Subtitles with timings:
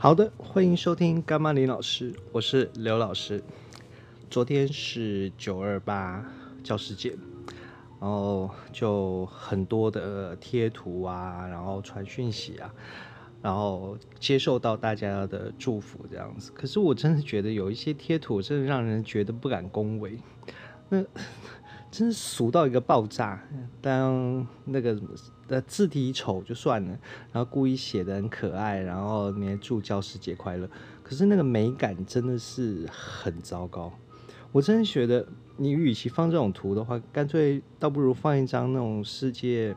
[0.00, 3.42] 好的，欢迎收听干妈林老师，我是刘老师。
[4.30, 6.24] 昨天是九二八
[6.62, 7.16] 教师节，
[8.00, 12.72] 然后就很多的贴图啊，然后传讯息啊，
[13.42, 16.52] 然后接受到大家的祝福这样子。
[16.54, 20.16] 可是我真的觉得有一些贴图真的让人觉得不敢恭维，
[20.88, 21.04] 那。
[21.90, 23.42] 真是俗到一个爆炸！
[23.80, 25.00] 当那个
[25.46, 26.88] 的字体丑就算了，
[27.32, 30.68] 然后故意写的很可爱，然后你还祝教师节快乐，
[31.02, 33.92] 可是那个美感真的是很糟糕。
[34.52, 35.26] 我真的觉得，
[35.56, 39.74] 你与其放这种图的话，干脆倒不如放一张那种世界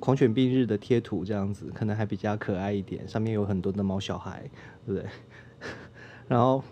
[0.00, 4.50] 狂犬病日的贴图，这样子可能还比较可爱一点，上面有很多的毛小孩，
[4.84, 5.08] 对不对？
[6.26, 6.62] 然后。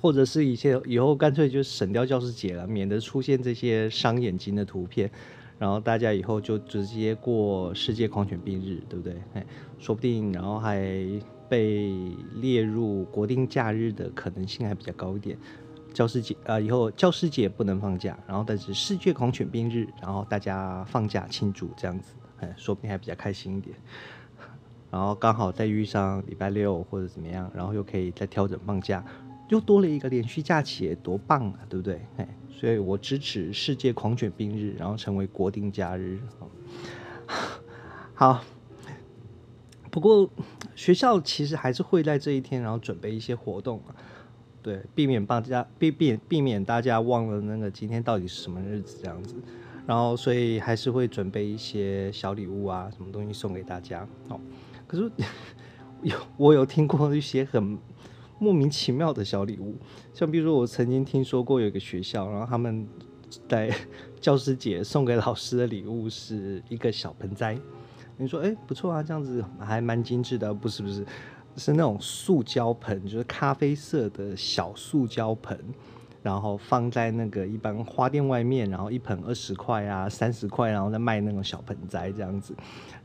[0.00, 5.10] 或者是一些以后干脆就省掉教师节了，免得出现这些伤眼睛的图片，
[5.58, 9.16] 然后大家以后就直接过世界狂犬病日，对不对？
[9.34, 9.46] 哎，
[9.78, 11.06] 说不定然后还
[11.48, 11.92] 被
[12.36, 15.36] 列入国定假日的可能性还比较高一点。
[15.94, 23.74] 教师节啊，以后教师节不能放假，然后但是世界狂犬病日，然后大家放假庆祝这样子，哎，说不定还比较开心一点。
[24.90, 29.04] 然后刚好再遇上礼拜六或者怎么样，然后又可以再调整放假。
[29.48, 32.00] 又多了一个连续假期，多棒啊，对不对？
[32.18, 36.18] 哎，所以我支持世界狂犬病日，然后成为国定假日。
[38.12, 38.44] 好，
[39.90, 40.28] 不过
[40.74, 43.80] 学校其实还是会在这一天，然后准备一些活动，
[44.62, 49.34] 对，避免大家避避避免大家忘了那个今天到底是什么日子这样子。
[49.86, 54.06] 然后所以还是会准备一些小礼物啊，什么东西送给大家。
[54.28, 54.38] 哦，
[54.86, 55.10] 可是
[56.02, 57.78] 有我有听过一些很。
[58.38, 59.76] 莫名其妙的小礼物，
[60.14, 62.86] 像比如说我曾经听说过有一个学校，然后他们
[63.48, 63.74] 在
[64.20, 67.58] 教师节送给老师的礼物是一个小盆栽。
[68.16, 71.04] 你说哎不错啊，这样子还蛮精致的，不是不是，
[71.56, 75.58] 是那种塑胶盆，就是咖啡色的小塑胶盆。
[76.28, 82.54] 然后放在那个一般花店外面，然后一盆二十块啊，三十块，然后再卖那种小盆栽这样子。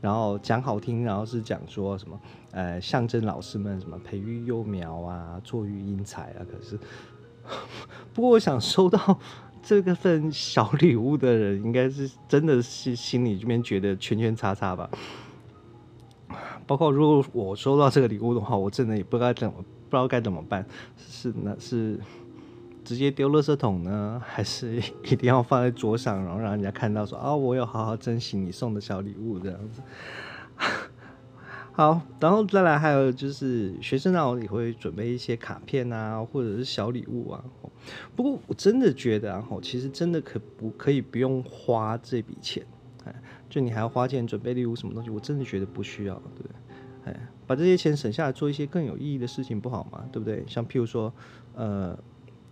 [0.02, 2.20] 然后讲好听，然后是讲说什么，
[2.50, 6.44] 呃，象征老师们什么培育幼苗啊，作育英才啊。
[6.44, 6.78] 可是，
[8.12, 9.18] 不过我想收到
[9.62, 14.90] 这个份小礼物的人，应该是真的是心里这边觉得圈圈叉叉吧。
[16.66, 20.66] 包括如果我收到这个礼物的话，我真的也不知道怎么不知道该怎么办。
[20.98, 21.98] 是那是。
[22.84, 29.82] 直接丢垃圾桶呢， 还是一定要放在桌上，然后让人家看到说啊，我有好好珍惜你送的小礼物这样子。
[31.72, 37.44] 好，然后再来还有就是学生呢也会准备一些卡片啊，或者是小礼物啊。
[38.14, 42.64] 不过我真的觉得啊，其实真的可不可以不用花这笔钱？
[43.04, 43.14] 哎，
[43.50, 45.10] 就你还要花钱准备礼物什么东西？
[45.10, 47.12] 我真的觉得不需要，对不对？
[47.12, 50.04] 哎，把这些钱省下来做一些更有意义的事情不好吗？
[50.12, 50.44] 对不对？
[50.46, 51.12] 像譬如说，
[51.54, 51.98] 呃。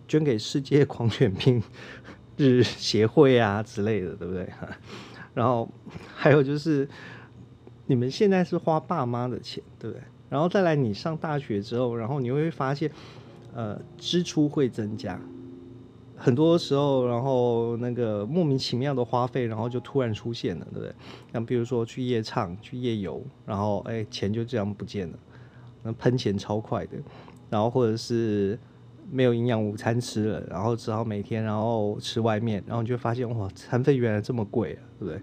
[0.07, 1.61] 捐给世界狂犬病
[2.37, 4.47] 日协会啊之类的，对不对？
[5.33, 5.67] 然后
[6.15, 6.87] 还有就是，
[7.87, 10.03] 你们现在是花爸妈的钱，对不对？
[10.29, 12.91] 然后再来，你上大学之后，然后你会发现，
[13.53, 15.19] 呃，支出会增加，
[16.15, 20.93] 很多时候，然后那个莫名其妙的花费，然后就突然出现了，对不对？
[21.31, 25.17] 像比如说去夜唱、去夜游，然后哎，钱就这样不见了，
[25.83, 26.97] 那喷钱超快的，
[27.49, 28.59] 然后或者是。
[29.11, 35.19] 没有营养午餐吃了，然后只好每天然后吃外面，然后你就发现哇，餐费原来这么贵啊，对不对？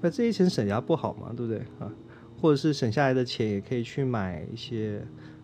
[0.00, 1.92] 那这些钱省下不好嘛，对不对啊？
[2.40, 5.00] 或者是省下来的钱也可以去买一些，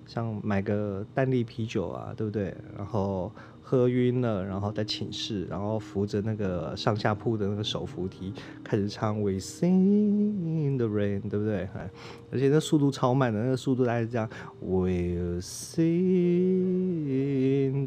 [0.06, 2.54] 像买个单粒啤酒啊，对不对？
[2.76, 3.32] 然后。
[3.70, 8.32] 喝晕了，然后在寝室，然后扶着那个上下铺的那个手扶梯，
[8.64, 11.68] 开始唱《We Sing in the Rain》，对不对？
[12.32, 14.26] 而且那速度超慢的，那个速度大概是这样
[14.62, 14.88] ：We
[15.42, 16.47] Sing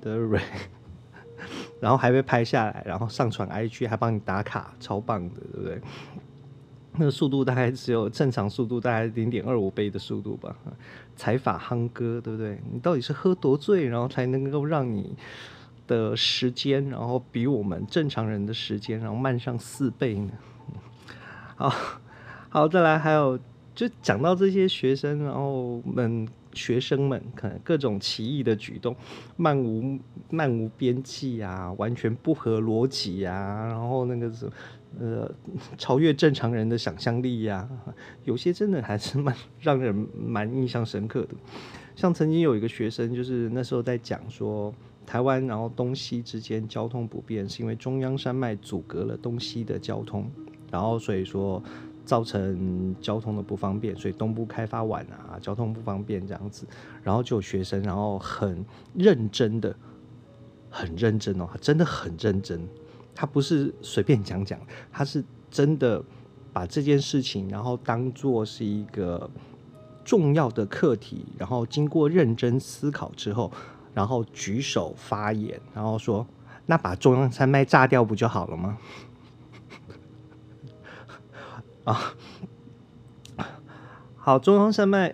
[0.03, 0.41] in the Rain，
[1.79, 5.81] 然后还被拍下来，然后上传 IG，还帮你打卡，超棒的，对不对？
[6.94, 10.56] 那个速度大概只有正常速度大概零点二五倍的速度吧。
[11.15, 12.62] 采法夯歌，对不对？
[12.71, 15.15] 你到底是喝多醉，然后才能够让你？
[15.88, 20.31] 的时间，然后比我们正常人的时间，然后慢上四倍呢。
[21.57, 21.74] 好，
[22.47, 23.38] 好，再来，还有
[23.75, 28.95] 就讲到这些学生，然后们学生们可能各种奇异的举动，
[29.38, 30.00] 漫无
[30.30, 34.50] 漫无边际啊，完全不合逻辑啊，然后那个是
[35.00, 35.31] 呃
[35.77, 37.68] 超越正常人的想象力呀，
[38.24, 41.30] 有些真的还是蛮让人蛮印象深刻的。
[41.95, 44.74] 像曾经有一个学生，就是那时候在讲说。
[45.04, 50.30] 台湾然后东西之间交通不便，是因为中央山脉阻隔了东西的交通，
[50.71, 51.62] 然后所以说
[52.12, 56.68] 造成交通的不方便，所以东部开发晚啊，交通不方便这样子，
[57.02, 59.74] 然后就有学生然后很认真的，
[60.69, 62.60] 很认真哦，真的很认真，
[63.16, 64.60] 他不是随便讲讲，
[64.92, 66.04] 他是真的
[66.52, 69.30] 把这件事情然后当做是一个
[70.04, 73.50] 重要的课题，然后经过认真思考之后。
[73.94, 76.25] 然后举手发言，然后说
[76.66, 78.78] ：“那把中央山脉炸掉不就好了吗？”
[84.18, 85.14] 好，中央山脉。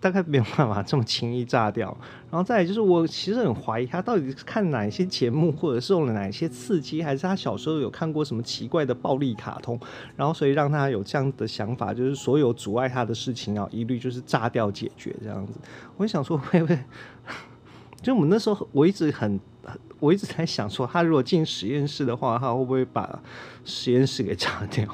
[0.00, 1.88] 大概没有办法这么轻易炸掉，
[2.30, 9.76] 然后再来就是我其实很怀疑他到底是看哪些节目，或者受了哪些刺激，还是他小时候有看过什么奇怪的暴力卡通，
[10.14, 15.54] 然后所以让他有这样的想法，就是所有阻碍他的事情啊，一律就是炸掉解决这样子。
[15.96, 16.78] 我想说会不会，
[18.02, 19.38] 就我们那时候我一直很，
[20.00, 23.20] 我一直在想说，他如果进实验室的话，他会不会把
[23.64, 24.86] 实验室给炸掉？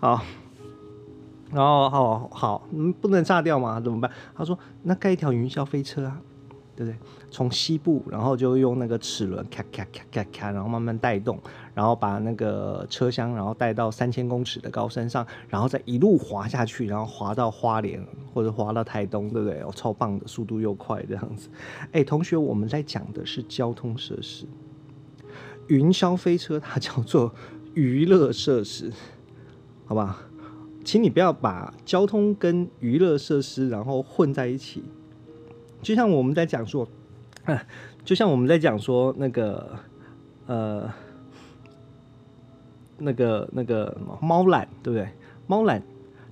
[0.00, 0.22] 好。
[1.54, 3.78] 然后好好，嗯，不能炸掉嘛？
[3.78, 4.10] 怎么办？
[4.34, 6.18] 他说：“那盖一条云霄飞车啊，
[6.84, 6.98] 对不对？
[7.30, 11.38] 从西部，然后就用那个齿轮咔咔咔咔咔，然后慢慢带动，
[11.74, 19.60] 然后把那个车厢，然后带到三千公尺的高山上，然后再一路滑下去，然后滑到花莲或者滑到台东，对不对？
[19.62, 21.48] 哦，超棒的，速度又快，这样子。
[21.92, 24.44] 哎，同学，我们在讲的是交通设施，
[25.68, 27.32] 云霄飞车它叫做
[27.74, 28.92] 娱乐设施，
[29.86, 30.26] 好吧？”
[30.84, 34.82] 请你不要把交通跟娱乐设施然后混在一起，
[35.82, 36.88] 就像我们在讲说，
[38.04, 39.78] 就像我们在讲说那个
[40.46, 40.90] 呃
[42.98, 45.08] 那个那个猫缆，对不对？
[45.46, 45.82] 猫缆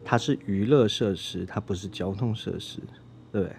[0.05, 2.81] 它是娱乐设施，它不是交通设施，
[3.33, 3.57] 对不对？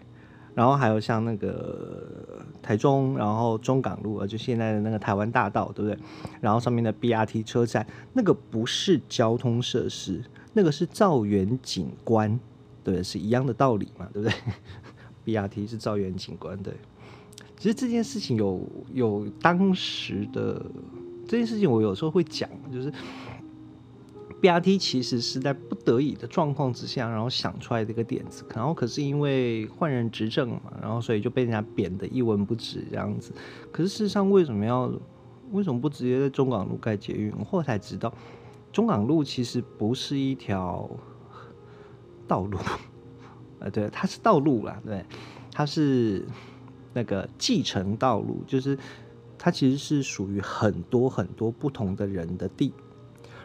[0.55, 5.97] 然后还有像那个台中，然后中港路，就现在的那个台湾大道，对不对？
[6.39, 10.23] 然后上面的 BRT 车站，那个不是交通设施。
[10.53, 12.37] 那个是造园景观，
[12.83, 14.37] 对，是一样的道理嘛，对不对
[15.25, 16.73] ？BRT 是造园景观，对。
[17.57, 20.65] 其实这件事情有有当时的
[21.27, 22.91] 这件事情，我有时候会讲，就是
[24.41, 33.31] BRT 其实是在不得已的状况之下，然后想出来的一个点子，然后可是因为换人执政嘛，然后所以就被人家贬得一文不值这样子。
[33.71, 34.91] 可是事实上，为什么要
[35.51, 37.31] 为什么不直接在中港路盖捷运？
[37.37, 38.11] 我后才知道。
[38.71, 40.89] 中港路其实不是一条
[42.27, 42.57] 道路，
[43.61, 45.05] 呃，对，它是道路啦，对，
[45.51, 46.25] 它是
[46.93, 48.77] 那个继承道路，就是
[49.37, 52.73] 它其实是属于很多很多不同的人的地，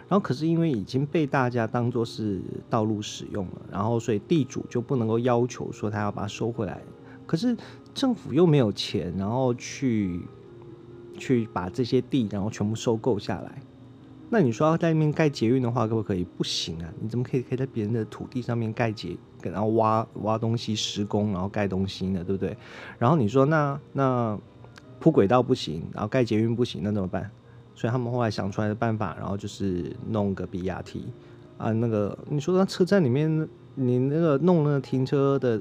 [0.08, 6.80] 然后可是因为已经被大家当做是道路使用了，然后所以地主就不能够要求说他要把它收回来，
[7.26, 7.56] 可是
[7.94, 10.20] 政府又没有钱，然后去
[11.18, 13.62] 去把这些地然后全部收购下来。
[14.28, 16.24] 那你说要在那边盖捷运的话，可不可以？
[16.24, 16.92] 不行啊！
[17.00, 22.24] 你怎么可以可以在别人的土地上面盖捷，然后挖挖东西施工，然后盖东西呢？
[22.24, 22.56] 对不对？
[22.98, 24.36] 然后你说那那
[24.98, 27.30] 铺轨道不行，然后盖捷运不行，那怎么办？
[27.74, 31.02] 所以他们后来想出来的办法，然后就是弄个 BRT
[31.58, 35.60] 啊，那个你说那车站里面，你那个弄那个停车的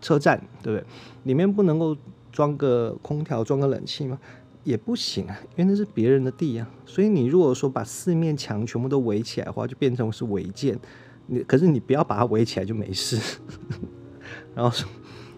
[0.00, 0.84] 车站，对不对？
[1.24, 1.96] 里面不能够
[2.32, 4.18] 装个空调，装个冷气吗？
[4.62, 10.78] 也不行啊，因为那是别人的地啊，所以你如果说把四面墙全部都围起来的话，就变成是违建。
[11.26, 13.38] 你可是你不要把它围起来就没事。
[14.54, 14.84] 然后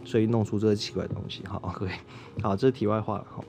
[0.05, 1.93] 所以弄出这个奇怪的东西，好，各位，
[2.43, 3.45] 好，这是题外话了，好，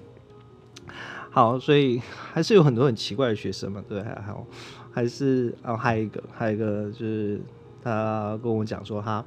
[1.32, 4.46] 好，所以还是有很多很奇怪的学生嘛，对，还好
[4.92, 7.42] 还是啊，还有一个，还有一个就是
[7.82, 9.26] 他跟我讲说他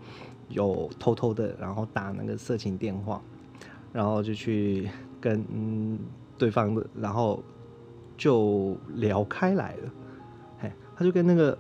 [0.49, 3.21] 有偷偷的然后打那个色情电话，
[3.93, 4.89] 然后就去
[5.21, 5.99] 跟嗯。
[6.39, 7.43] 对方的，然后
[8.17, 9.91] 就聊开来了，
[10.61, 11.57] 嘿，他就跟那个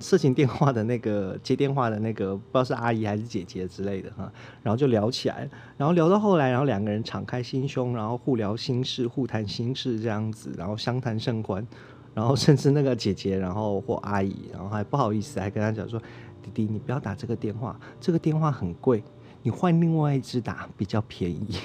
[0.00, 4.30] 色情电话的那个接电话的那个，不知道是阿姨还是姐姐之类的哈，
[4.62, 11.66] 然后就聊起来，然后聊到后来，然后两个人敞开心胸，然后互聊心事，互谈心事这样子，然后相谈甚欢，
[12.14, 16.00] 然后甚至那个姐姐，然后或阿姨，然后还不好意思，还跟他讲说，
[16.42, 19.02] 弟弟你不要打这个电话，这个电话很贵，
[19.42, 21.56] 你换另外一只打比较便宜，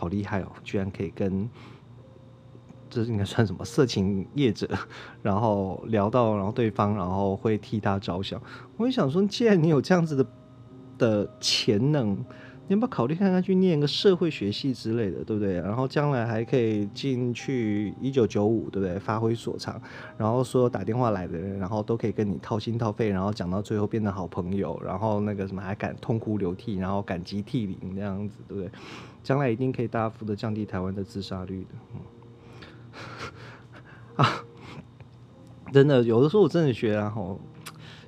[0.00, 0.50] 好厉害哦！
[0.64, 1.46] 居然可以跟
[2.88, 4.66] 这应该算什么色情业者，
[5.22, 8.40] 然后聊到，然后对方然后会替他着想。
[8.78, 10.26] 我也想说，既然你有这样子的
[10.96, 12.16] 的潜能，
[12.70, 15.54] 你要不要考虑看看去念个社会学系之类的，对不对？
[15.54, 18.96] 然后将来还可以进去一九九五，对不对？
[19.00, 19.82] 发挥所长，
[20.16, 28.70] 然后说打电话来的人，然后都可以跟你掏心掏肺，然后讲到最后变成好朋友，然后那个什么还敢痛哭流涕，然后感激涕零这样子，对不对？
[29.24, 31.68] 将来一定可以大幅的降低台湾的自杀率的。
[31.94, 32.00] 嗯
[34.14, 34.44] 啊，
[35.74, 37.36] 真的，有的时候我真的觉得哈。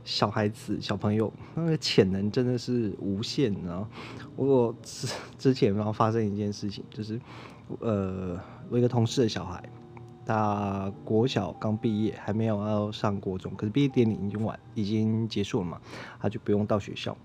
[0.05, 3.89] 小孩子、小朋友那个潜能真的是无限啊！
[4.37, 7.21] 我之之前然后发生一件事情，就是
[7.81, 9.63] 呃，我一个同事的小孩，
[10.27, 15.81] 他国小刚毕业，还没有要上国中，可是毕业典礼已经完，已经结束了嘛，
[16.21, 17.17] 他就不用到学校。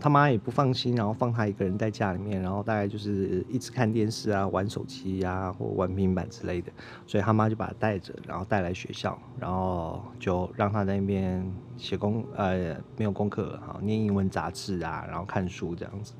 [0.00, 6.70] 他妈也不放心，然后放他一个人在家里面，然后大概就是一直看电视啊、玩手机呀或玩平板之类的，
[7.06, 16.12] 所以他妈就把他带着，然后带来学校，然后就让他在那边写功，呃，没有功课，哈，念英文杂志啊，然后看书这样子。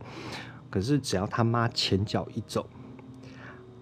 [0.70, 2.66] 可是只要他妈前脚一走，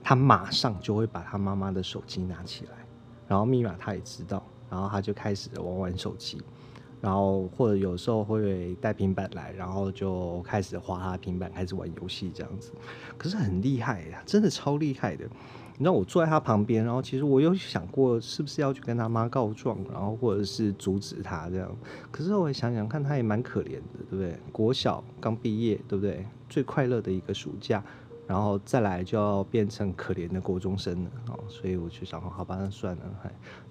[0.03, 2.73] 他马上就会把他妈妈的手机拿起来，
[3.29, 6.41] 然后密码他也知道，然后他就开始玩玩手机。
[7.01, 12.73] 然后或者有时候会带平板来，然后就开始划他平板，开始玩游戏这样子。
[13.19, 15.25] 可是很厉害呀，真的超厉害的。
[15.79, 21.71] 你知道我坐在他旁边，然后其实我有想过是不是要去跟他妈告状，然后或者是阻止他这样。
[22.11, 24.39] 可是我想想看，他也蛮可怜的，对不对？
[24.51, 26.25] 国小刚毕业，对不对？
[26.49, 27.85] 最快乐的一个暑假，
[28.27, 31.39] 然后再来就要变成可怜的国中生了哦。
[31.47, 33.03] 所以我就想，好吧，那算了，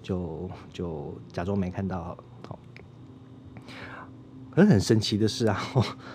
[0.00, 2.16] 就就假装没看到
[2.46, 2.56] 好。
[4.56, 5.60] 可是很神奇的是啊，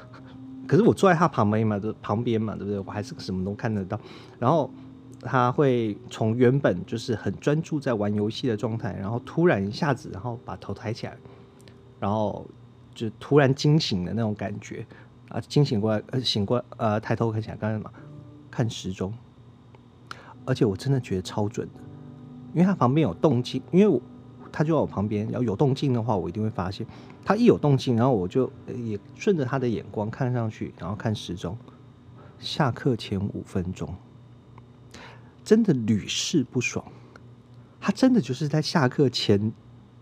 [0.67, 2.79] 可是我坐在他旁边嘛，就旁边嘛，对不对？
[2.79, 3.99] 我还是什么都看得到。
[4.39, 4.71] 然后
[5.19, 11.15] 他会从原本就是很专注在玩游戏的状态，然后突然一下子，然后把头抬起来，
[11.99, 12.43] 然后
[12.95, 14.83] 就突然惊醒的那种感觉
[15.29, 15.39] 啊！
[15.41, 17.91] 惊醒过来，醒过，呃，抬头看起来干什么？
[18.49, 19.13] 看时钟。
[20.45, 21.79] 而且我真的觉得超准的，
[22.55, 24.01] 因为他旁边有动静，因为我。
[24.51, 26.85] 他就在我旁边，然后有动静的话，我一定会发现。
[27.23, 28.51] 他一有动静，然后我就
[28.85, 31.57] 也顺着他的眼光看上去，然后看时钟，
[32.39, 33.95] 下课前五分钟，
[35.43, 36.83] 真的屡试不爽。
[37.79, 39.51] 他真的就是在下课前。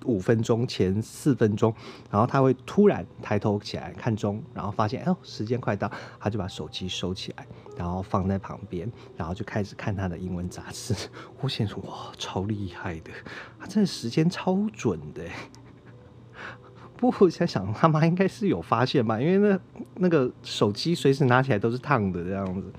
[0.05, 1.73] 五分钟前四分钟，
[2.09, 7.45] 然后他会突然抬头起来看钟，然后发现哦时间快到，他就把手机收起来，
[7.77, 10.95] 然后放在旁边，然后就开始看他的英文杂志。
[11.41, 13.11] 我先说哇，超厉害的，
[13.59, 15.23] 他真的时间超准的。
[16.97, 19.59] 不过我在想，他妈应该是有发现吧，因为那
[19.95, 22.73] 那个手机随时拿起来都是烫的这样子。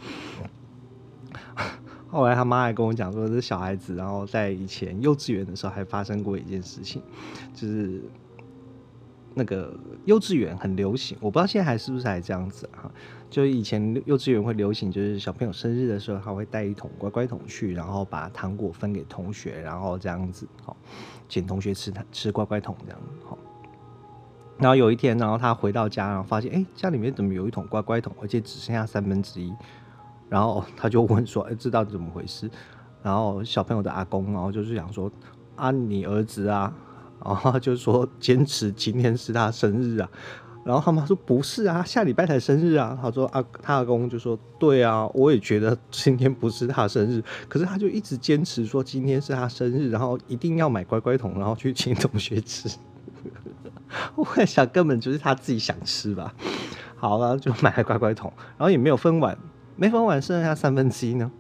[2.10, 7.00] 后来他妈还跟我讲说，这小孩子，然后在以前幼稚园的时候还发生过一件事情，
[7.54, 8.02] 就是
[9.34, 9.72] 那个
[10.06, 12.90] 幼稚园很流行，我不知道现在还是不是还这样子哈。
[13.30, 20.76] 就以前幼稚园会流行，就是小朋友生日的时候，他会带一桶乖乖桶去，然后把糖果分给同学，然后这样子，好，
[21.28, 23.38] 请同学吃吃乖乖桶这样，好。
[24.58, 29.54] 然后有一天，然后他回到家，然后发现，哎，家里面怎么有一桶乖乖桶，而且只剩下三分之一。
[30.30, 32.48] 然后他就问说：“哎，知道怎么回事？”
[33.02, 35.10] 然后小朋友的阿公，然后就是想说
[35.56, 36.72] ：“啊，你儿子啊，
[37.24, 40.08] 然后就说坚持今天是他生日啊。”
[40.62, 52.68] 然后他妈说：“不是啊，下礼拜才生日啊。”他说：“啊，他阿公就说：对啊，我也觉得今天不是他生日，可是他就一直坚持说今天是他生日，然后一定要买乖乖桶，然后去请同学吃。
[54.14, 56.34] 我在想，根本就是他自己想吃吧。
[56.96, 59.36] 好了，就买了乖乖桶，然后也没有分完。”
[59.80, 61.32] 没分完剩下三分之一呢。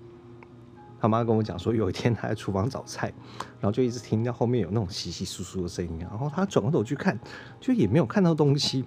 [0.98, 3.12] 他妈跟我讲说，有一天他在厨房找菜，
[3.60, 7.20] 然后就一直听到后面有那种稀稀疏疏的声音，然后他转过头去看，
[7.60, 8.86] 就也没有看到东西，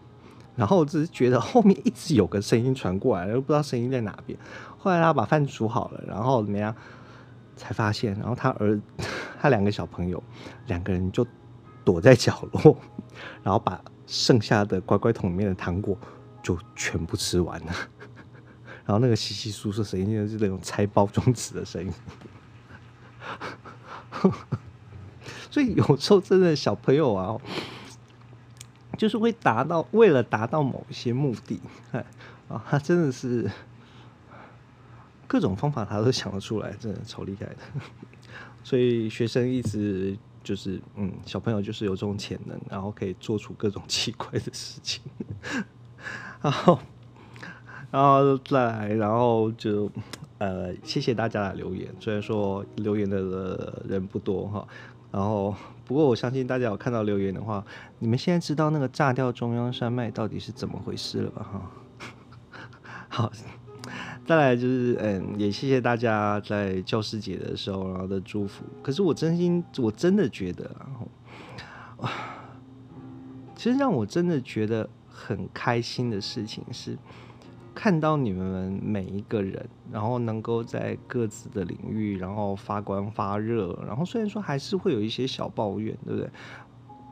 [0.56, 4.36] 然后只是觉得后面一直有个声音传过来，又不知道声音在哪边。
[4.80, 6.76] 后来他把饭煮好了，然后怎么样，
[7.56, 8.82] 才发现，然后他儿
[9.40, 10.24] 他两个小朋友
[10.66, 11.24] 两个人就
[11.86, 12.76] 躲在角落，
[13.44, 15.96] 然后把剩下的乖乖桶里面的糖果
[16.42, 17.74] 就全部吃完了。
[18.86, 21.92] 然后那个稀稀疏疏声音就是那种拆包装纸的声音，
[25.50, 27.40] 所以有时候真的小朋友啊，
[28.98, 31.62] 就是会达到为了达到某一些目的，
[31.94, 32.06] 哎
[32.50, 33.50] 啊，他真的是
[35.28, 37.58] 各种方法他都想得出来，真的超厉害的。
[38.66, 45.02] 所以学生一直就是嗯，小朋友就是有这种潜能，然后可以做出各种奇怪的事情，
[46.44, 46.78] 然后。
[47.94, 49.88] 然后再来，然后就，
[50.40, 51.88] 呃，谢谢大家的留言。
[52.00, 54.68] 虽然说留言的人不多哈，
[55.12, 55.54] 然后
[55.86, 57.64] 不过我相信大家有看到留言的话，
[58.00, 61.48] 你们现在知道那个炸掉中央山脉到底是怎么回事了吧？
[61.54, 61.72] 哈，
[63.10, 63.32] 好，
[64.26, 68.66] 再来就是嗯，也谢谢大家在教师节的时候然后的祝福。
[68.82, 72.10] 可是我真心我真的觉得，然后，
[73.56, 76.98] 其实让我真的觉得很开心的事情是。
[77.76, 86.30] 看到你们每一个人，然后能够在各自的领域，然后发光发热，然后虽然说还是会有一些小抱怨，对不对？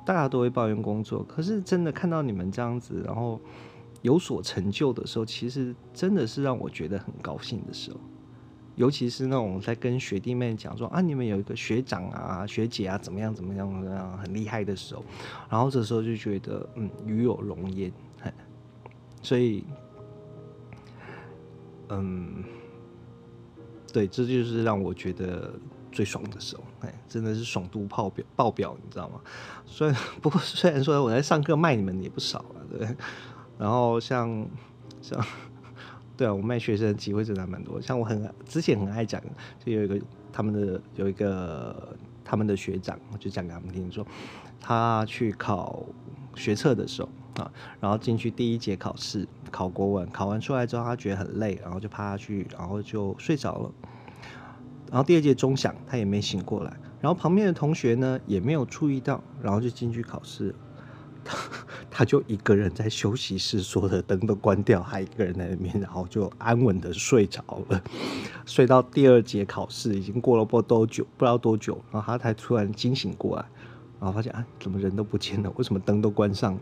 [0.05, 3.39] 大家都会抱怨工作，可是真的看到你们这样子，然后
[4.01, 7.99] 有所成就的时候，其实真的是让我觉得很高兴的时候。
[8.75, 15.03] 尤其是那种在跟学弟妹讲说啊，你们有一个学长啊、学姐啊，怎么样怎么样怎么样很厉害的时候，
[15.49, 17.91] 然后这时候就觉得嗯，与有荣焉。
[19.23, 19.63] 所以。
[21.93, 22.43] 嗯，
[23.91, 25.53] 对，这就是让我觉得
[25.91, 29.19] 最爽的时候，哎，真的是爽度爆表爆表，你知道吗？
[29.65, 32.87] 虽然 不过虽然说我在上课卖你们也不少了，对。
[33.59, 34.47] 然后像
[35.01, 35.21] 像，
[36.15, 37.81] 对啊，我卖学生的机会真的蛮多。
[37.81, 39.21] 像我很之前很爱讲，
[39.63, 39.99] 就有一个
[40.31, 41.93] 他们的有一个
[42.23, 44.07] 他们的学长，我就讲给他们听说，
[44.61, 45.83] 他去考
[46.35, 47.09] 学测的时候。
[47.35, 53.71] 啊，然后进去第一节考试考国文，考完出来之后他觉得很累，然后就趴下去，然后就睡着了。
[54.89, 56.75] 然后第二节钟响，他也没醒过来。
[56.99, 60.55] 然后旁边的同学呢也没有注意到，然后就进去考试。
[61.23, 61.37] 他
[61.91, 67.81] 他就一个人在休息室，所有的灯都关掉，还一个人在里面，然后就安稳的睡着了。
[68.45, 73.45] 睡到第二节考试已经过了不多久，不知道多久，然后他才突然惊醒过来，
[73.99, 75.53] 然后发现啊，怎么人都不见了？
[75.57, 76.57] 为什么灯都关上？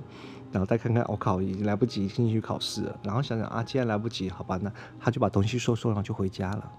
[0.52, 3.00] 然后再看看，我靠，已经来不及进去考试了。
[3.04, 6.72] 然后想想啊，既然来不及，好吧，那他就把东西收收，然后就回家了。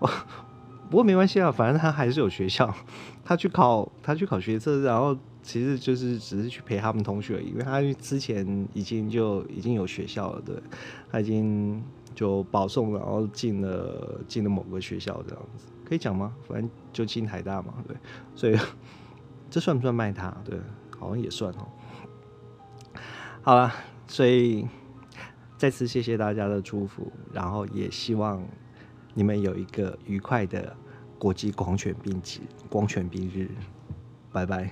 [0.90, 2.74] 不过没关系啊，反正他还是有学校。
[3.24, 10.54] 他去考，他去考学测，然后其实就是只是去陪他们同学，因为他之前已经就已经有学校了，对，
[11.10, 11.82] 他已经
[12.14, 16.34] 就保送，然后进了进了某个学校这样子，可以讲吗？
[16.48, 17.96] 反正就进台大嘛，对，
[18.34, 18.58] 所以。
[19.50, 20.30] 这算不算卖他？
[20.44, 20.58] 对，
[20.98, 21.66] 好像也算哦。
[23.42, 23.72] 好了，
[24.06, 24.66] 所以
[25.56, 28.42] 再次谢谢大家的祝福，然后也希望
[29.12, 30.76] 你们有一个愉快的
[31.18, 33.50] 国际光犬病节、光犬病日。
[34.32, 34.70] 拜拜。